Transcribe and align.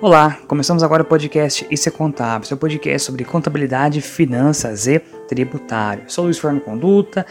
Olá, 0.00 0.38
começamos 0.46 0.84
agora 0.84 1.02
o 1.02 1.06
podcast 1.06 1.66
Isso 1.72 1.88
é 1.88 1.92
Contábil, 1.92 2.46
seu 2.46 2.56
podcast 2.56 3.04
sobre 3.04 3.24
contabilidade, 3.24 4.00
finanças 4.00 4.86
e 4.86 5.00
tributário. 5.00 6.04
Sou 6.06 6.22
Luiz 6.22 6.38
Fernando 6.38 6.62
Conduta, 6.62 7.26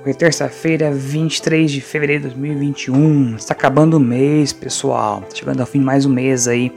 hoje 0.00 0.10
é 0.10 0.14
terça-feira, 0.14 0.90
23 0.90 1.70
de 1.70 1.82
fevereiro 1.82 2.22
de 2.22 2.28
2021. 2.28 3.36
Está 3.36 3.52
acabando 3.52 3.98
o 3.98 4.00
mês, 4.00 4.50
pessoal. 4.50 5.24
Está 5.24 5.36
chegando 5.36 5.60
ao 5.60 5.66
fim 5.66 5.78
de 5.78 5.84
mais 5.84 6.06
um 6.06 6.10
mês 6.10 6.48
aí 6.48 6.72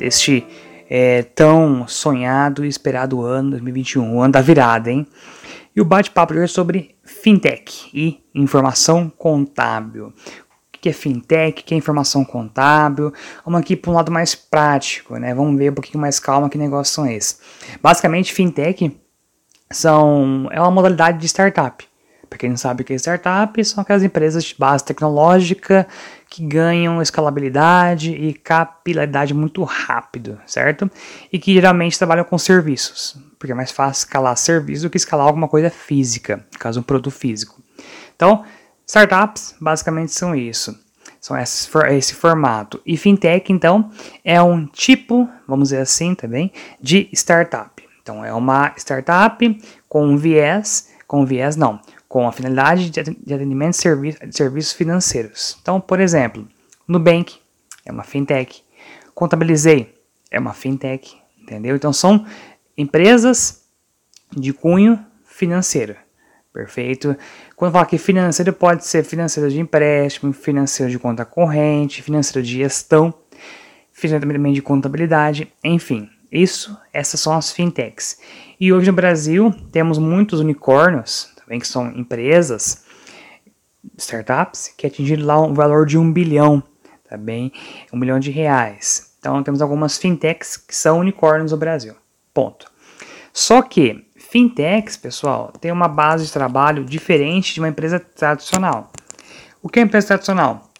deste 0.00 0.44
é, 0.90 1.22
tão 1.22 1.86
sonhado 1.86 2.64
e 2.64 2.68
esperado 2.68 3.22
ano 3.22 3.50
2021, 3.50 4.16
o 4.16 4.20
ano 4.20 4.32
da 4.32 4.40
virada, 4.40 4.90
hein? 4.90 5.06
E 5.76 5.80
o 5.80 5.84
bate-papo 5.84 6.34
hoje 6.34 6.42
é 6.42 6.46
sobre 6.48 6.96
fintech 7.04 7.88
e 7.94 8.20
informação 8.34 9.08
contábil 9.08 10.12
que 10.82 10.88
é 10.88 10.92
fintech, 10.92 11.62
que 11.62 11.72
é 11.72 11.76
informação 11.76 12.24
contábil. 12.24 13.14
Vamos 13.44 13.60
aqui 13.60 13.76
para 13.76 13.92
um 13.92 13.94
lado 13.94 14.10
mais 14.10 14.34
prático, 14.34 15.16
né? 15.16 15.32
Vamos 15.32 15.56
ver 15.56 15.70
um 15.70 15.74
pouquinho 15.74 16.00
mais 16.00 16.18
calma 16.18 16.50
que 16.50 16.58
negócios 16.58 16.92
são 16.92 17.06
esses. 17.06 17.40
Basicamente, 17.80 18.32
fintech 18.32 19.00
são, 19.70 20.48
é 20.50 20.60
uma 20.60 20.72
modalidade 20.72 21.18
de 21.18 21.26
startup. 21.28 21.86
Para 22.28 22.38
quem 22.38 22.50
não 22.50 22.56
sabe 22.56 22.82
o 22.82 22.84
que 22.84 22.92
é 22.92 22.96
startup, 22.96 23.64
são 23.64 23.80
aquelas 23.82 24.02
empresas 24.02 24.42
de 24.42 24.56
base 24.58 24.84
tecnológica 24.84 25.86
que 26.28 26.44
ganham 26.44 27.00
escalabilidade 27.00 28.10
e 28.10 28.34
capilaridade 28.34 29.32
muito 29.32 29.62
rápido, 29.62 30.40
certo? 30.46 30.90
E 31.32 31.38
que 31.38 31.54
geralmente 31.54 31.96
trabalham 31.96 32.24
com 32.24 32.36
serviços, 32.38 33.16
porque 33.38 33.52
é 33.52 33.54
mais 33.54 33.70
fácil 33.70 34.00
escalar 34.00 34.36
serviço 34.36 34.82
do 34.82 34.90
que 34.90 34.96
escalar 34.96 35.28
alguma 35.28 35.46
coisa 35.46 35.70
física, 35.70 36.44
no 36.52 36.58
caso 36.58 36.80
um 36.80 36.82
produto 36.82 37.12
físico. 37.12 37.62
Então, 38.16 38.44
Startups 38.86 39.54
basicamente 39.60 40.12
são 40.12 40.34
isso. 40.34 40.78
São 41.20 41.38
esse, 41.38 41.68
esse 41.90 42.14
formato. 42.14 42.80
E 42.84 42.96
fintech, 42.96 43.52
então, 43.52 43.90
é 44.24 44.42
um 44.42 44.66
tipo, 44.66 45.28
vamos 45.46 45.68
dizer 45.68 45.82
assim 45.82 46.14
também, 46.14 46.52
de 46.80 47.08
startup. 47.12 47.82
Então, 48.02 48.24
é 48.24 48.32
uma 48.34 48.72
startup 48.76 49.62
com 49.88 50.16
viés, 50.16 50.88
com 51.06 51.24
viés 51.24 51.54
não, 51.54 51.80
com 52.08 52.26
a 52.26 52.32
finalidade 52.32 52.90
de 52.90 53.00
atendimento 53.34 53.70
de, 53.70 53.76
servi 53.76 54.10
de 54.12 54.36
serviços 54.36 54.72
financeiros. 54.72 55.56
Então, 55.62 55.80
por 55.80 56.00
exemplo, 56.00 56.48
Nubank 56.88 57.38
é 57.84 57.92
uma 57.92 58.02
fintech, 58.02 58.64
Contabilizei 59.14 59.94
é 60.30 60.38
uma 60.38 60.54
fintech, 60.54 61.16
entendeu? 61.40 61.76
Então, 61.76 61.92
são 61.92 62.26
empresas 62.76 63.62
de 64.34 64.52
cunho 64.52 64.98
financeiro. 65.24 65.94
Perfeito? 66.52 67.16
Quando 67.56 67.72
fala 67.72 67.86
que 67.86 67.96
financeiro 67.96 68.52
pode 68.52 68.84
ser 68.84 69.04
financeiro 69.04 69.50
de 69.50 69.58
empréstimo, 69.58 70.32
financeiro 70.32 70.90
de 70.92 70.98
conta 70.98 71.24
corrente, 71.24 72.02
financeiro 72.02 72.46
de 72.46 72.52
gestão, 72.58 73.14
financeiro 73.90 74.34
também 74.34 74.52
de 74.52 74.60
contabilidade, 74.60 75.50
enfim. 75.64 76.10
Isso, 76.30 76.78
essas 76.92 77.20
são 77.20 77.34
as 77.34 77.52
fintechs. 77.52 78.18
E 78.60 78.72
hoje 78.72 78.86
no 78.90 78.92
Brasil 78.92 79.54
temos 79.70 79.98
muitos 79.98 80.40
unicórnios, 80.40 81.30
também 81.36 81.58
que 81.58 81.66
são 81.66 81.90
empresas, 81.90 82.84
startups, 83.96 84.72
que 84.76 84.86
atingiram 84.86 85.26
lá 85.26 85.40
um 85.40 85.54
valor 85.54 85.86
de 85.86 85.98
um 85.98 86.12
bilhão, 86.12 86.62
tá 87.08 87.16
bem? 87.16 87.52
Um 87.92 87.98
bilhão 88.00 88.18
de 88.18 88.30
reais. 88.30 89.14
Então 89.18 89.42
temos 89.42 89.62
algumas 89.62 89.98
fintechs 89.98 90.56
que 90.56 90.74
são 90.74 90.98
unicórnios 90.98 91.52
no 91.52 91.58
Brasil. 91.58 91.94
Ponto. 92.32 92.70
Só 93.32 93.62
que 93.62 94.06
Fintechs, 94.32 94.96
pessoal, 94.96 95.52
tem 95.60 95.70
uma 95.70 95.86
base 95.86 96.24
de 96.24 96.32
trabalho 96.32 96.86
diferente 96.86 97.52
de 97.52 97.60
uma 97.60 97.68
empresa 97.68 98.00
tradicional. 98.00 98.90
O 99.60 99.68
que 99.68 99.78
é 99.78 99.82
empresa 99.82 100.06
tradicional? 100.06 100.70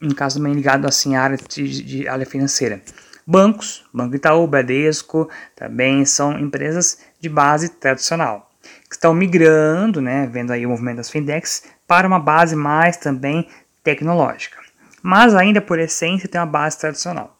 No 0.00 0.14
caso 0.14 0.36
também 0.36 0.52
ligado 0.52 0.86
assim 0.86 1.16
à 1.16 1.22
área, 1.22 1.36
de, 1.36 1.82
de, 1.82 2.06
área 2.06 2.24
financeira. 2.24 2.80
Bancos, 3.26 3.84
Banco 3.92 4.14
Itaú, 4.14 4.46
Bradesco, 4.46 5.28
também 5.56 6.04
são 6.04 6.38
empresas 6.38 6.98
de 7.18 7.28
base 7.28 7.70
tradicional, 7.70 8.48
que 8.88 8.94
estão 8.94 9.12
migrando, 9.12 10.00
né, 10.00 10.28
vendo 10.30 10.52
aí 10.52 10.64
o 10.64 10.68
movimento 10.68 10.98
das 10.98 11.10
fintechs, 11.10 11.64
para 11.88 12.06
uma 12.06 12.20
base 12.20 12.54
mais 12.54 12.96
também 12.96 13.48
tecnológica. 13.82 14.58
Mas 15.02 15.34
ainda 15.34 15.60
por 15.60 15.80
essência 15.80 16.28
tem 16.28 16.40
uma 16.40 16.46
base 16.46 16.78
tradicional. 16.78 17.36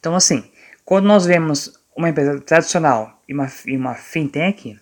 Então 0.00 0.14
assim, 0.14 0.50
quando 0.86 1.04
nós 1.04 1.26
vemos 1.26 1.78
uma 1.94 2.08
empresa 2.08 2.40
tradicional 2.40 3.15
e 3.28 3.34
uma, 3.34 3.50
e 3.66 3.76
uma 3.76 3.94
fintech, 3.94 4.78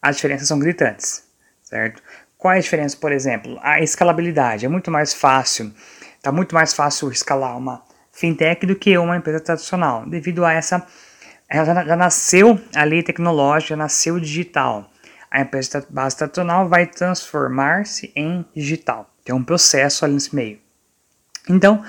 as 0.00 0.16
diferenças 0.16 0.48
são 0.48 0.58
gritantes, 0.58 1.24
certo? 1.62 2.02
Qual 2.36 2.52
é 2.52 2.58
a 2.58 2.60
diferença, 2.60 2.96
por 2.96 3.12
exemplo? 3.12 3.58
A 3.62 3.80
escalabilidade. 3.80 4.66
É 4.66 4.68
muito 4.68 4.90
mais 4.90 5.14
fácil, 5.14 5.72
está 6.16 6.30
muito 6.30 6.54
mais 6.54 6.74
fácil 6.74 7.10
escalar 7.10 7.56
uma 7.56 7.82
fintech 8.12 8.66
do 8.66 8.76
que 8.76 8.96
uma 8.98 9.16
empresa 9.16 9.40
tradicional, 9.40 10.06
devido 10.06 10.44
a 10.44 10.52
essa. 10.52 10.86
Ela 11.48 11.84
já, 11.84 11.96
nasceu 11.96 12.60
ali 12.74 13.02
tecnológica, 13.02 13.70
já 13.70 13.76
nasceu 13.76 14.18
digital. 14.18 14.90
A 15.30 15.40
empresa 15.40 15.86
base 15.88 16.16
tradicional 16.16 16.68
vai 16.68 16.86
transformar-se 16.86 18.12
em 18.16 18.44
digital. 18.54 19.10
Tem 19.24 19.34
um 19.34 19.44
processo 19.44 20.04
ali 20.04 20.14
nesse 20.14 20.34
meio. 20.34 20.58
Então, 21.48 21.84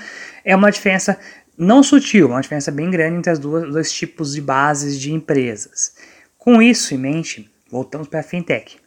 é 0.45 0.55
uma 0.55 0.71
diferença 0.71 1.17
não 1.57 1.81
sutil, 1.81 2.27
uma 2.27 2.41
diferença 2.41 2.71
bem 2.71 2.91
grande 2.91 3.17
entre 3.17 3.33
duas, 3.39 3.71
dois 3.71 3.91
tipos 3.91 4.33
de 4.33 4.41
bases 4.41 4.99
de 4.99 5.11
empresas. 5.11 5.95
Com 6.37 6.61
isso 6.61 6.93
em 6.93 6.97
mente, 6.97 7.51
voltamos 7.69 8.07
para 8.07 8.19
a 8.19 8.23
fintech. 8.23 8.77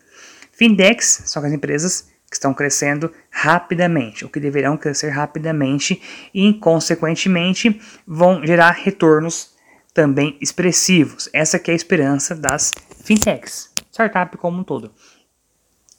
Fintechs 0.53 1.23
são 1.25 1.45
as 1.45 1.53
empresas 1.53 2.09
que 2.31 2.37
estão 2.37 2.55
crescendo 2.55 3.13
rapidamente, 3.29 4.25
ou 4.25 4.31
que 4.31 4.39
deverão 4.39 4.77
crescer 4.77 5.09
rapidamente 5.09 6.01
e, 6.33 6.55
consequentemente, 6.55 7.81
vão 8.07 8.47
gerar 8.47 8.71
retornos 8.71 9.53
também 9.93 10.39
expressivos. 10.41 11.29
Essa 11.33 11.59
que 11.59 11.73
é 11.73 11.75
a 11.75 11.77
esperança 11.77 12.37
das 12.37 12.71
fintechs, 13.03 13.73
startup 13.91 14.37
como 14.37 14.61
um 14.61 14.65
todo. 14.65 14.93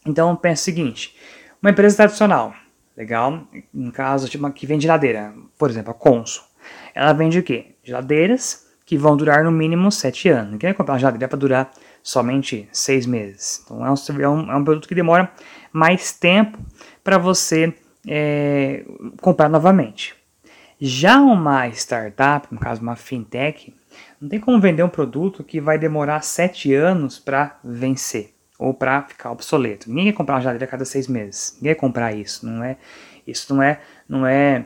Então, 0.05 0.33
pense 0.37 0.61
o 0.61 0.65
seguinte: 0.65 1.15
uma 1.61 1.71
empresa 1.71 1.97
tradicional, 1.97 2.55
legal, 2.95 3.45
no 3.73 3.91
caso 3.91 4.29
que 4.53 4.65
vende 4.65 4.83
geladeira, 4.83 5.33
por 5.57 5.69
exemplo, 5.69 5.91
a 5.91 5.93
Consul. 5.93 6.50
Ela 6.93 7.13
vende 7.13 7.39
o 7.39 7.43
quê? 7.43 7.75
Geladeiras 7.83 8.67
que 8.85 8.97
vão 8.97 9.15
durar 9.15 9.43
no 9.43 9.51
mínimo 9.51 9.91
7 9.91 10.29
anos. 10.29 10.51
Ninguém 10.51 10.69
vai 10.69 10.73
comprar 10.73 10.93
uma 10.93 10.99
geladeira 10.99 11.27
para 11.27 11.39
durar 11.39 11.71
somente 12.03 12.67
6 12.73 13.05
meses. 13.05 13.61
Então 13.63 13.85
é 13.85 13.89
um, 13.89 14.21
é 14.21 14.29
um, 14.29 14.51
é 14.51 14.55
um 14.57 14.63
produto 14.63 14.87
que 14.87 14.95
demora 14.95 15.31
mais 15.71 16.11
tempo 16.11 16.59
para 17.03 17.17
você 17.17 17.73
é, 18.07 18.83
comprar 19.21 19.47
novamente. 19.47 20.13
Já 20.79 21.21
uma 21.21 21.67
startup, 21.69 22.47
no 22.51 22.59
caso 22.59 22.81
uma 22.81 22.95
fintech, 22.95 23.73
não 24.19 24.27
tem 24.27 24.39
como 24.39 24.59
vender 24.59 24.83
um 24.83 24.89
produto 24.89 25.43
que 25.43 25.61
vai 25.61 25.77
demorar 25.77 26.21
7 26.21 26.73
anos 26.73 27.19
para 27.19 27.59
vencer 27.63 28.33
ou 28.59 28.73
para 28.73 29.03
ficar 29.03 29.31
obsoleto. 29.31 29.87
Ninguém 29.89 30.05
quer 30.05 30.17
comprar 30.17 30.35
uma 30.35 30.41
geladeira 30.41 30.65
a 30.65 30.67
cada 30.67 30.83
6 30.83 31.07
meses. 31.07 31.53
Ninguém 31.57 31.75
quer 31.75 31.79
comprar 31.79 32.13
isso. 32.13 32.45
Não 32.45 32.63
é, 32.63 32.77
isso 33.25 33.53
não 33.53 33.61
é, 33.63 33.79
não 34.09 34.27
é 34.27 34.65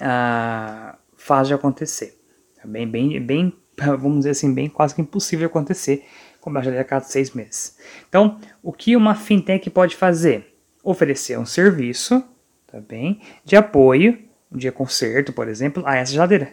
ah, 0.00 0.96
fácil 1.22 1.48
de 1.48 1.54
acontecer. 1.54 2.18
É 2.62 2.66
bem, 2.66 2.88
bem, 2.88 3.20
bem, 3.20 3.52
vamos 3.76 4.18
dizer 4.18 4.30
assim, 4.30 4.52
bem 4.52 4.68
quase 4.68 4.94
que 4.94 5.00
impossível 5.00 5.46
acontecer 5.46 6.04
com 6.40 6.52
baixa 6.52 6.78
a 6.78 6.84
cada 6.84 7.04
seis 7.04 7.30
meses. 7.32 7.78
Então, 8.08 8.38
o 8.62 8.72
que 8.72 8.96
uma 8.96 9.14
fintech 9.14 9.70
pode 9.70 9.94
fazer? 9.94 10.56
Oferecer 10.82 11.38
um 11.38 11.46
serviço, 11.46 12.22
tá 12.66 12.80
bem, 12.80 13.20
de 13.44 13.54
apoio, 13.54 14.18
de 14.50 14.70
conserto, 14.72 15.32
por 15.32 15.48
exemplo, 15.48 15.84
a 15.86 15.96
essa 15.96 16.12
geladeira. 16.12 16.50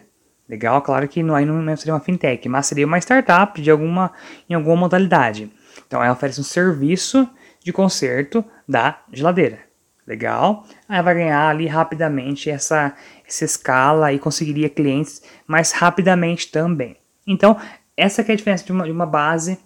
Legal, 0.48 0.80
claro 0.82 1.08
que 1.08 1.22
não, 1.22 1.34
aí 1.34 1.44
não 1.44 1.76
seria 1.76 1.94
uma 1.94 2.00
fintech, 2.00 2.48
mas 2.48 2.66
seria 2.66 2.86
uma 2.86 2.98
startup 2.98 3.60
de 3.60 3.70
alguma, 3.70 4.12
em 4.48 4.54
alguma 4.54 4.76
modalidade. 4.76 5.50
Então, 5.86 6.02
ela 6.02 6.12
oferece 6.12 6.40
um 6.40 6.44
serviço 6.44 7.28
de 7.62 7.72
conserto 7.72 8.44
da 8.68 9.00
geladeira. 9.12 9.70
Legal? 10.06 10.66
Aí 10.88 11.00
vai 11.02 11.14
ganhar 11.14 11.48
ali 11.48 11.68
rapidamente 11.68 12.50
essa, 12.50 12.94
essa 13.30 13.44
escala 13.44 14.12
e 14.12 14.18
conseguiria 14.18 14.68
clientes 14.68 15.22
mais 15.46 15.72
rapidamente 15.72 16.50
também. 16.50 16.96
Então, 17.26 17.56
essa 17.96 18.22
é 18.22 18.32
a 18.32 18.36
diferença 18.36 18.64
de 18.64 18.72
uma, 18.72 18.84
de 18.84 18.90
uma 18.90 19.06
base 19.06 19.58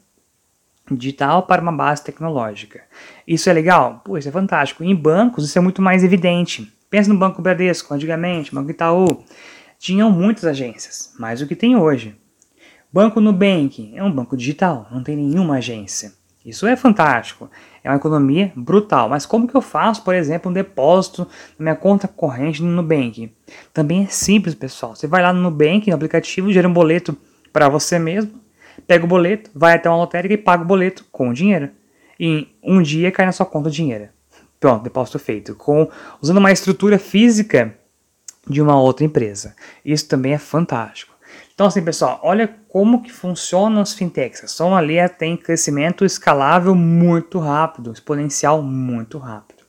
digital 0.90 1.44
para 1.44 1.62
uma 1.62 1.72
base 1.72 2.04
tecnológica. 2.04 2.82
Isso 3.26 3.48
é 3.48 3.52
legal? 3.52 4.02
Pô, 4.04 4.18
isso 4.18 4.28
é 4.28 4.32
fantástico. 4.32 4.84
Em 4.84 4.94
bancos, 4.94 5.46
isso 5.46 5.58
é 5.58 5.60
muito 5.62 5.80
mais 5.80 6.04
evidente. 6.04 6.70
Pensa 6.90 7.12
no 7.12 7.18
Banco 7.18 7.40
Bradesco, 7.40 7.94
antigamente, 7.94 8.54
Banco 8.54 8.70
Itaú. 8.70 9.24
Tinham 9.78 10.10
muitas 10.10 10.44
agências, 10.44 11.14
mais 11.18 11.40
do 11.40 11.46
que 11.46 11.56
tem 11.56 11.74
hoje. 11.74 12.14
Banco 12.92 13.20
Nubank 13.20 13.92
é 13.94 14.04
um 14.04 14.12
banco 14.12 14.36
digital, 14.36 14.86
não 14.90 15.02
tem 15.02 15.16
nenhuma 15.16 15.56
agência. 15.56 16.12
Isso 16.44 16.66
é 16.66 16.76
fantástico. 16.76 17.50
É 17.82 17.88
uma 17.88 17.96
economia 17.96 18.52
brutal. 18.54 19.08
Mas 19.08 19.24
como 19.24 19.48
que 19.48 19.54
eu 19.54 19.62
faço, 19.62 20.02
por 20.02 20.14
exemplo, 20.14 20.50
um 20.50 20.54
depósito 20.54 21.26
na 21.58 21.62
minha 21.62 21.74
conta 21.74 22.06
corrente 22.06 22.62
no 22.62 22.70
Nubank? 22.70 23.32
Também 23.72 24.04
é 24.04 24.06
simples, 24.06 24.54
pessoal. 24.54 24.94
Você 24.94 25.06
vai 25.06 25.22
lá 25.22 25.32
no 25.32 25.40
Nubank, 25.40 25.88
no 25.88 25.96
aplicativo, 25.96 26.52
gera 26.52 26.68
um 26.68 26.72
boleto 26.72 27.16
para 27.52 27.68
você 27.68 27.98
mesmo, 27.98 28.32
pega 28.86 29.04
o 29.04 29.08
boleto, 29.08 29.50
vai 29.54 29.74
até 29.74 29.88
uma 29.88 29.96
lotérica 29.96 30.34
e 30.34 30.38
paga 30.38 30.62
o 30.62 30.66
boleto 30.66 31.06
com 31.10 31.30
o 31.30 31.34
dinheiro. 31.34 31.70
E 32.20 32.26
em 32.26 32.48
um 32.62 32.82
dia 32.82 33.10
cai 33.10 33.24
na 33.24 33.32
sua 33.32 33.46
conta 33.46 33.68
o 33.68 33.72
dinheiro. 33.72 34.08
Pronto, 34.60 34.82
depósito 34.82 35.18
feito. 35.18 35.54
Com, 35.54 35.88
usando 36.20 36.38
uma 36.38 36.52
estrutura 36.52 36.98
física 36.98 37.74
de 38.48 38.60
uma 38.60 38.78
outra 38.78 39.04
empresa. 39.04 39.54
Isso 39.84 40.08
também 40.08 40.34
é 40.34 40.38
fantástico. 40.38 41.13
Então, 41.54 41.68
assim, 41.68 41.84
pessoal, 41.84 42.18
olha 42.24 42.52
como 42.68 43.00
que 43.00 43.12
funcionam 43.12 43.80
as 43.80 43.94
fintechs. 43.94 44.42
A 44.42 44.48
Somalia 44.48 45.08
tem 45.08 45.36
crescimento 45.36 46.04
escalável 46.04 46.74
muito 46.74 47.38
rápido, 47.38 47.92
exponencial 47.92 48.60
muito 48.60 49.18
rápido. 49.18 49.62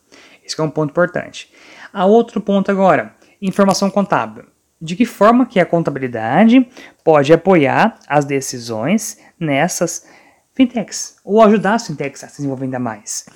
Esse 0.43 0.59
é 0.59 0.63
um 0.63 0.69
ponto 0.69 0.89
importante. 0.89 1.53
A 1.93 2.05
outro 2.05 2.41
ponto 2.41 2.71
agora, 2.71 3.13
informação 3.39 3.91
contábil. 3.91 4.45
De 4.81 4.95
que 4.95 5.05
forma 5.05 5.45
que 5.45 5.59
a 5.59 5.65
contabilidade 5.65 6.67
pode 7.03 7.31
apoiar 7.31 7.99
as 8.07 8.25
decisões 8.25 9.19
nessas 9.39 10.07
fintechs 10.55 11.17
ou 11.23 11.39
ajudar 11.43 11.75
as 11.75 11.85
fintechs 11.85 12.23
a 12.23 12.27
se 12.27 12.37
desenvolver 12.37 12.65
ainda 12.65 12.79
mais? 12.79 13.27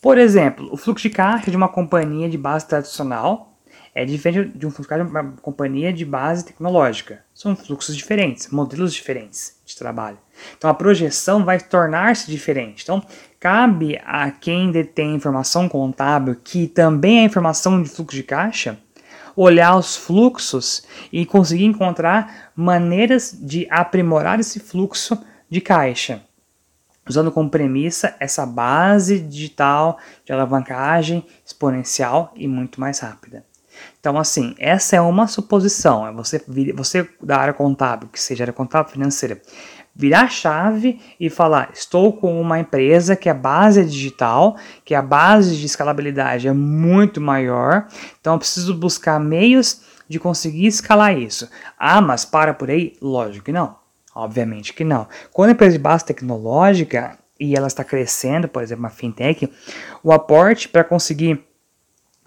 Por 0.00 0.16
exemplo, 0.16 0.68
o 0.72 0.76
fluxo 0.78 1.06
de 1.06 1.14
caixa 1.14 1.50
de 1.50 1.56
uma 1.56 1.68
companhia 1.68 2.30
de 2.30 2.38
base 2.38 2.66
tradicional 2.66 3.47
é 3.98 4.04
diferente 4.04 4.56
de 4.56 4.64
um 4.64 4.70
fluxo 4.70 4.94
de 4.94 5.02
uma 5.02 5.32
companhia 5.42 5.92
de 5.92 6.04
base 6.04 6.44
tecnológica. 6.44 7.24
São 7.34 7.56
fluxos 7.56 7.96
diferentes, 7.96 8.46
modelos 8.46 8.94
diferentes 8.94 9.56
de 9.66 9.76
trabalho. 9.76 10.18
Então 10.56 10.70
a 10.70 10.74
projeção 10.74 11.44
vai 11.44 11.58
tornar-se 11.58 12.30
diferente. 12.30 12.84
Então 12.84 13.04
cabe 13.40 14.00
a 14.06 14.30
quem 14.30 14.70
detém 14.70 15.16
informação 15.16 15.68
contábil, 15.68 16.36
que 16.36 16.68
também 16.68 17.18
é 17.18 17.24
informação 17.24 17.82
de 17.82 17.88
fluxo 17.88 18.14
de 18.14 18.22
caixa, 18.22 18.78
olhar 19.34 19.76
os 19.76 19.96
fluxos 19.96 20.86
e 21.12 21.26
conseguir 21.26 21.64
encontrar 21.64 22.52
maneiras 22.54 23.36
de 23.36 23.66
aprimorar 23.68 24.38
esse 24.38 24.60
fluxo 24.60 25.20
de 25.50 25.60
caixa 25.60 26.22
usando 27.08 27.32
como 27.32 27.48
premissa 27.48 28.14
essa 28.20 28.44
base 28.44 29.18
digital 29.18 29.98
de 30.26 30.32
alavancagem 30.32 31.24
exponencial 31.42 32.30
e 32.36 32.46
muito 32.46 32.78
mais 32.78 32.98
rápida. 32.98 33.44
Então, 34.00 34.18
assim, 34.18 34.54
essa 34.58 34.96
é 34.96 35.00
uma 35.00 35.26
suposição. 35.26 36.06
É 36.06 36.12
você, 36.12 36.42
você 36.74 37.08
da 37.22 37.38
área 37.38 37.54
contábil, 37.54 38.08
que 38.08 38.20
seja 38.20 38.44
área 38.44 38.52
contábil 38.52 38.92
financeira, 38.92 39.40
virar 39.98 40.22
a 40.22 40.28
chave 40.28 41.00
e 41.18 41.28
falar: 41.28 41.70
estou 41.74 42.12
com 42.12 42.40
uma 42.40 42.60
empresa 42.60 43.16
que 43.16 43.28
a 43.28 43.34
base 43.34 43.80
é 43.80 43.84
digital, 43.84 44.56
que 44.84 44.94
a 44.94 45.02
base 45.02 45.56
de 45.56 45.66
escalabilidade 45.66 46.46
é 46.46 46.52
muito 46.52 47.20
maior, 47.20 47.88
então 48.20 48.34
eu 48.34 48.38
preciso 48.38 48.74
buscar 48.74 49.18
meios 49.18 49.82
de 50.08 50.18
conseguir 50.18 50.66
escalar 50.66 51.18
isso. 51.18 51.50
Ah, 51.78 52.00
mas 52.00 52.24
para 52.24 52.54
por 52.54 52.70
aí? 52.70 52.94
Lógico 53.02 53.46
que 53.46 53.52
não. 53.52 53.76
Obviamente 54.14 54.72
que 54.72 54.84
não. 54.84 55.06
Quando 55.32 55.50
a 55.50 55.52
empresa 55.52 55.76
de 55.76 55.82
base 55.82 56.04
tecnológica 56.04 57.18
e 57.38 57.54
ela 57.54 57.66
está 57.66 57.84
crescendo, 57.84 58.48
por 58.48 58.62
exemplo, 58.62 58.82
uma 58.84 58.90
fintech, 58.90 59.52
o 60.02 60.12
aporte 60.12 60.68
para 60.68 60.82
conseguir 60.82 61.44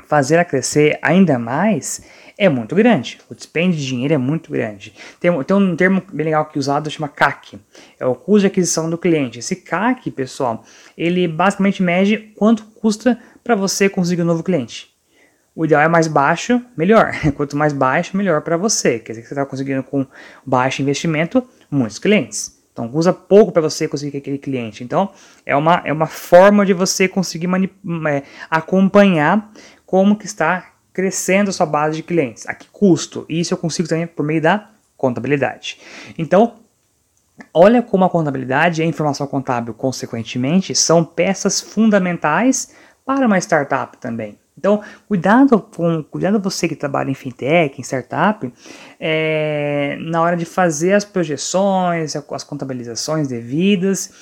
fazer 0.06 0.38
a 0.38 0.46
crescer 0.46 0.98
ainda 1.02 1.38
mais 1.40 2.04
é 2.38 2.50
muito 2.50 2.76
grande. 2.76 3.20
O 3.30 3.36
dispêndio 3.36 3.80
de 3.80 3.86
dinheiro 3.86 4.14
é 4.14 4.18
muito 4.18 4.52
grande. 4.52 4.94
Tem, 5.20 5.32
tem 5.44 5.58
um 5.58 5.76
termo 5.76 6.02
bem 6.12 6.26
legal 6.26 6.46
que 6.46 6.58
é 6.58 6.60
usado 6.60 6.90
chama 6.90 7.08
CAC, 7.08 7.60
é 8.00 8.06
o 8.06 8.16
custo 8.16 8.42
de 8.42 8.48
aquisição 8.48 8.90
do 8.90 8.98
cliente. 8.98 9.40
Esse 9.40 9.56
CAC, 9.56 10.10
pessoal, 10.10 10.64
ele 10.98 11.28
basicamente 11.28 11.84
mede 11.84 12.18
quanto 12.36 12.64
custa 12.64 13.20
para 13.44 13.56
você 13.56 13.88
conseguir 13.88 14.24
um 14.24 14.26
novo 14.26 14.44
cliente. 14.44 14.92
O 15.56 15.66
ideal 15.66 15.82
é 15.82 15.88
mais 15.88 16.08
baixo, 16.08 16.62
melhor. 16.78 17.12
Quanto 17.36 17.58
mais 17.58 17.74
baixo, 17.74 18.16
melhor 18.16 18.42
para 18.42 18.56
você. 18.56 19.00
Quer 19.00 19.12
dizer 19.12 19.22
que 19.22 19.28
você 19.28 19.34
está 19.34 19.46
conseguindo 19.46 19.84
com 19.84 20.08
baixo 20.46 20.82
investimento 20.82 21.46
muitos 21.70 22.00
clientes. 22.00 22.62
Então, 22.72 22.90
usa 22.94 23.12
pouco 23.12 23.52
para 23.52 23.62
você 23.62 23.86
conseguir 23.86 24.18
aquele 24.18 24.38
cliente. 24.38 24.82
Então, 24.82 25.12
é 25.46 25.54
uma, 25.56 25.82
é 25.84 25.92
uma 25.92 26.08
forma 26.08 26.66
de 26.66 26.72
você 26.72 27.06
conseguir 27.08 27.50
é, 28.08 28.24
acompanhar 28.50 29.52
como 29.92 30.16
que 30.16 30.26
está 30.26 30.72
crescendo 30.94 31.52
sua 31.52 31.66
base 31.66 31.98
de 31.98 32.04
clientes, 32.04 32.48
a 32.48 32.54
que 32.54 32.66
custo. 32.72 33.26
E 33.28 33.42
isso 33.42 33.54
eu 33.54 33.58
consigo 33.58 33.90
também 33.90 34.08
por 34.08 34.26
meio 34.26 34.42
da 34.42 34.70
contabilidade. 34.96 35.80
Então, 36.18 36.54
olha 37.54 37.82
como 37.82 38.06
a 38.06 38.10
contabilidade 38.10 38.80
e 38.80 38.86
a 38.86 38.88
informação 38.88 39.28
contábil, 39.28 39.74
consequentemente, 39.74 40.74
são 40.74 41.04
peças 41.04 41.60
fundamentais 41.60 42.74
para 43.06 43.28
uma 43.28 43.38
startup 43.38 43.98
também. 43.98 44.40
Então, 44.58 44.82
cuidado 45.10 45.60
com 45.60 46.02
cuidado 46.04 46.40
você 46.40 46.70
que 46.70 46.76
trabalha 46.76 47.12
em 47.12 47.14
fintech, 47.14 47.78
em 47.78 47.84
startup, 47.84 48.50
é, 48.98 49.98
na 50.00 50.22
hora 50.22 50.38
de 50.38 50.46
fazer 50.46 50.94
as 50.94 51.04
projeções, 51.04 52.16
as 52.16 52.44
contabilizações 52.46 53.28
devidas, 53.28 54.14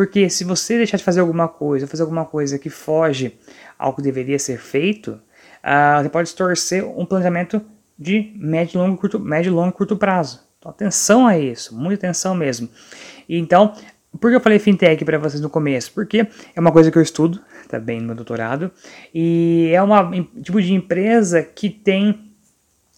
porque 0.00 0.30
se 0.30 0.44
você 0.44 0.78
deixar 0.78 0.96
de 0.96 1.04
fazer 1.04 1.20
alguma 1.20 1.46
coisa, 1.46 1.86
fazer 1.86 2.04
alguma 2.04 2.24
coisa 2.24 2.58
que 2.58 2.70
foge 2.70 3.38
ao 3.78 3.94
que 3.94 4.00
deveria 4.00 4.38
ser 4.38 4.58
feito, 4.58 5.10
uh, 5.62 6.02
você 6.02 6.08
pode 6.08 6.34
torcer 6.34 6.82
um 6.82 7.04
planejamento 7.04 7.60
de 7.98 8.32
médio, 8.34 8.80
longo, 8.80 8.96
curto, 8.96 9.20
médio, 9.20 9.52
longo 9.52 9.68
e 9.68 9.72
curto 9.72 9.98
prazo. 9.98 10.40
Então, 10.58 10.70
atenção 10.70 11.26
a 11.26 11.38
isso, 11.38 11.76
muita 11.78 12.06
atenção 12.06 12.34
mesmo. 12.34 12.66
E, 13.28 13.38
então, 13.38 13.74
por 14.18 14.30
que 14.30 14.36
eu 14.36 14.40
falei 14.40 14.58
fintech 14.58 15.04
para 15.04 15.18
vocês 15.18 15.42
no 15.42 15.50
começo? 15.50 15.92
Porque 15.92 16.26
é 16.56 16.58
uma 16.58 16.72
coisa 16.72 16.90
que 16.90 16.96
eu 16.96 17.02
estudo 17.02 17.38
também 17.68 17.96
tá 17.96 18.00
no 18.00 18.06
meu 18.06 18.16
doutorado 18.16 18.70
e 19.14 19.70
é 19.70 19.82
um 19.82 20.24
tipo 20.42 20.62
de 20.62 20.72
empresa 20.72 21.42
que 21.42 21.68
tem 21.68 22.29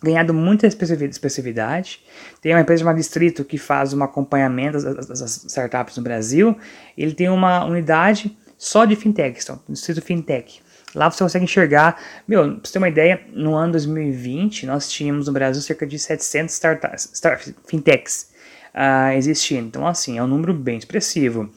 ganhado 0.03 0.35
muita 0.35 0.67
expressividade. 0.67 2.01
Tem 2.41 2.53
uma 2.53 2.61
empresa 2.61 2.81
chamada 2.81 2.99
Distrito 2.99 3.45
que 3.45 3.57
faz 3.57 3.95
um 3.95 4.03
acompanhamento 4.03 4.83
das, 4.83 5.07
das 5.07 5.45
startups 5.45 5.97
no 5.97 6.03
Brasil. 6.03 6.57
Ele 6.97 7.13
tem 7.13 7.29
uma 7.29 7.65
unidade 7.65 8.37
só 8.59 8.85
de 8.85 8.95
fintech, 8.95 9.41
então, 9.43 9.61
Distrito 9.69 10.01
Fintech. 10.01 10.61
Lá 10.95 11.11
você 11.11 11.25
consegue 11.25 11.45
enxergar, 11.45 12.01
meu, 12.29 12.43
pra 12.43 12.61
você 12.63 12.73
ter 12.73 12.79
uma 12.79 12.89
ideia, 12.89 13.21
no 13.33 13.55
ano 13.55 13.73
2020 13.73 14.67
nós 14.67 14.91
tínhamos 14.91 15.27
no 15.27 15.33
Brasil 15.33 15.63
cerca 15.63 15.87
de 15.87 15.99
700 15.99 16.55
startups, 16.55 17.11
start, 17.15 17.49
fintechs 17.67 18.31
uh, 18.75 19.13
existindo. 19.17 19.67
Então, 19.67 19.87
assim, 19.87 20.19
é 20.19 20.23
um 20.23 20.27
número 20.27 20.53
bem 20.53 20.79
expressivo. 20.79 21.51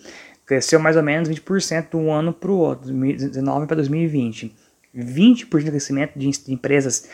Cresceu 0.45 0.79
mais 0.79 0.95
ou 0.95 1.03
menos 1.03 1.27
20% 1.29 1.89
de 1.89 1.97
um 1.97 2.13
ano 2.13 2.31
para 2.31 2.51
o 2.51 2.57
outro, 2.57 2.85
2019 2.85 3.67
para 3.67 3.75
2020. 3.75 4.55
20% 4.95 5.63
de 5.63 5.69
crescimento 5.71 6.17
de, 6.17 6.29
de 6.29 6.53
empresas 6.53 7.09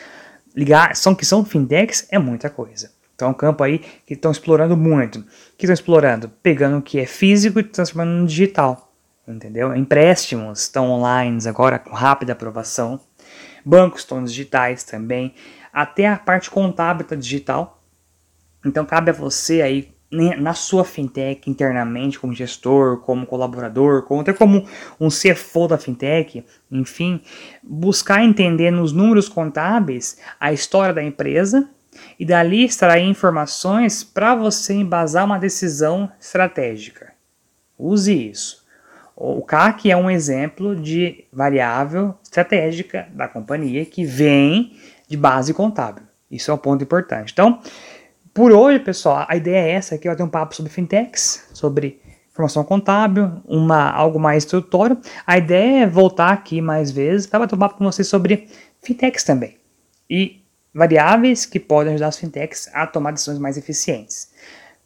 ligar, 0.55 0.95
são, 0.95 1.15
que 1.15 1.25
são 1.25 1.45
fintechs 1.45 2.07
é 2.11 2.19
muita 2.19 2.49
coisa. 2.49 2.91
Então 3.15 3.27
é 3.27 3.31
um 3.31 3.35
campo 3.35 3.63
aí 3.63 3.79
que 4.05 4.13
estão 4.13 4.31
explorando 4.31 4.75
muito. 4.75 5.23
que 5.57 5.65
estão 5.65 5.73
explorando? 5.73 6.29
Pegando 6.41 6.77
o 6.77 6.81
que 6.81 6.99
é 6.99 7.05
físico 7.05 7.59
e 7.59 7.63
transformando 7.63 8.19
no 8.19 8.27
digital 8.27 8.91
entendeu? 9.27 9.75
Empréstimos 9.75 10.61
estão 10.61 10.89
online 10.89 11.39
agora 11.47 11.79
com 11.79 11.91
rápida 11.91 12.33
aprovação. 12.33 12.99
Bancos 13.63 14.01
estão 14.01 14.23
digitais 14.23 14.83
também. 14.83 15.33
Até 15.71 16.07
a 16.07 16.17
parte 16.17 16.49
contábil 16.49 17.03
está 17.03 17.15
digital. 17.15 17.81
Então 18.65 18.85
cabe 18.85 19.11
a 19.11 19.13
você 19.13 19.61
aí 19.61 19.93
na 20.11 20.53
sua 20.53 20.83
fintech 20.83 21.49
internamente 21.49 22.19
como 22.19 22.33
gestor, 22.33 22.97
como 22.99 23.25
colaborador, 23.25 24.03
como 24.03 24.21
até 24.21 24.33
como 24.33 24.65
um 24.99 25.07
CFO 25.07 25.69
da 25.69 25.77
fintech, 25.77 26.45
enfim, 26.69 27.21
buscar 27.63 28.23
entender 28.23 28.71
nos 28.71 28.91
números 28.91 29.29
contábeis 29.29 30.19
a 30.39 30.51
história 30.51 30.93
da 30.93 31.01
empresa 31.01 31.69
e 32.19 32.25
dali 32.25 32.65
extrair 32.65 33.05
informações 33.05 34.03
para 34.03 34.35
você 34.35 34.73
embasar 34.73 35.25
uma 35.25 35.39
decisão 35.39 36.11
estratégica. 36.19 37.13
Use 37.77 38.29
isso. 38.29 38.61
O 39.15 39.41
CAC 39.43 39.91
é 39.91 39.95
um 39.95 40.09
exemplo 40.09 40.75
de 40.75 41.25
variável 41.31 42.15
estratégica 42.23 43.07
da 43.13 43.27
companhia 43.27 43.85
que 43.85 44.03
vem 44.03 44.75
de 45.07 45.15
base 45.15 45.53
contábil. 45.53 46.03
Isso 46.29 46.49
é 46.49 46.53
um 46.53 46.57
ponto 46.57 46.83
importante. 46.83 47.31
Então, 47.31 47.59
por 48.33 48.51
hoje, 48.51 48.79
pessoal, 48.79 49.25
a 49.27 49.35
ideia 49.35 49.67
é 49.67 49.71
essa 49.71 49.95
aqui, 49.95 50.07
eu 50.07 50.15
ter 50.15 50.23
um 50.23 50.29
papo 50.29 50.55
sobre 50.55 50.71
fintechs, 50.71 51.47
sobre 51.53 52.01
informação 52.31 52.63
contábil, 52.63 53.41
uma, 53.45 53.89
algo 53.91 54.19
mais 54.19 54.45
introdutório. 54.45 54.97
A 55.27 55.37
ideia 55.37 55.83
é 55.83 55.87
voltar 55.87 56.29
aqui 56.29 56.61
mais 56.61 56.91
vezes 56.91 57.27
para 57.27 57.39
bater 57.39 57.55
um 57.55 57.59
papo 57.59 57.75
com 57.77 57.83
vocês 57.83 58.07
sobre 58.07 58.47
fintechs 58.81 59.23
também. 59.23 59.57
E 60.09 60.41
variáveis 60.73 61.45
que 61.45 61.59
podem 61.59 61.93
ajudar 61.93 62.07
as 62.07 62.17
fintechs 62.17 62.69
a 62.73 62.87
tomar 62.87 63.11
decisões 63.11 63.37
mais 63.37 63.57
eficientes. 63.57 64.29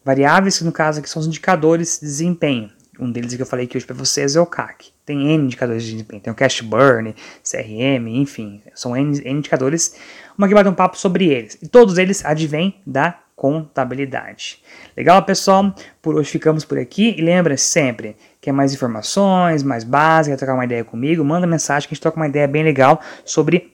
Variáveis 0.03 0.57
que, 0.57 0.63
no 0.63 0.71
caso 0.71 0.99
aqui, 0.99 1.09
são 1.09 1.19
os 1.19 1.27
indicadores 1.27 1.99
de 1.99 2.05
desempenho. 2.05 2.71
Um 2.99 3.11
deles 3.11 3.35
que 3.35 3.41
eu 3.41 3.45
falei 3.45 3.65
aqui 3.65 3.77
hoje 3.77 3.85
para 3.85 3.95
vocês 3.95 4.35
é 4.35 4.39
o 4.39 4.45
CAC. 4.45 4.87
Tem 5.05 5.33
N 5.33 5.45
indicadores 5.45 5.83
de 5.83 5.91
desempenho, 5.91 6.21
tem 6.21 6.33
o 6.33 6.35
Cash 6.35 6.61
Burn, 6.61 7.13
CRM, 7.43 8.07
enfim, 8.07 8.61
são 8.73 8.95
N, 8.95 9.19
N 9.19 9.39
indicadores. 9.39 9.95
Uma 10.37 10.47
que 10.47 10.53
vai 10.53 10.67
um 10.67 10.73
papo 10.73 10.97
sobre 10.97 11.27
eles. 11.27 11.57
E 11.61 11.67
todos 11.67 11.97
eles 11.97 12.23
advêm 12.25 12.81
da 12.85 13.19
contabilidade. 13.35 14.63
Legal, 14.95 15.21
pessoal? 15.23 15.75
Por 16.01 16.15
hoje 16.15 16.29
ficamos 16.29 16.63
por 16.63 16.77
aqui. 16.79 17.15
E 17.17 17.21
lembra 17.21 17.57
sempre, 17.57 18.15
quer 18.39 18.51
mais 18.51 18.73
informações, 18.73 19.61
mais 19.61 19.83
base, 19.83 20.29
quer 20.29 20.37
trocar 20.37 20.53
uma 20.53 20.65
ideia 20.65 20.83
comigo, 20.83 21.23
manda 21.23 21.45
mensagem 21.45 21.87
que 21.87 21.93
a 21.93 21.95
gente 21.95 22.01
troca 22.01 22.17
uma 22.17 22.27
ideia 22.27 22.47
bem 22.47 22.63
legal 22.63 23.01
sobre 23.23 23.73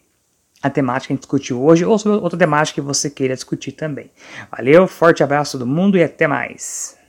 a 0.62 0.70
temática 0.70 1.08
que 1.08 1.14
a 1.14 1.16
gente 1.16 1.22
discutiu 1.22 1.64
hoje 1.64 1.84
ou 1.86 1.98
sobre 1.98 2.20
outra 2.20 2.38
temática 2.38 2.82
que 2.82 2.86
você 2.86 3.10
queira 3.10 3.34
discutir 3.34 3.72
também. 3.72 4.12
Valeu, 4.56 4.88
forte 4.88 5.24
abraço 5.24 5.58
do 5.58 5.66
mundo 5.66 5.98
e 5.98 6.04
até 6.04 6.28
mais. 6.28 7.01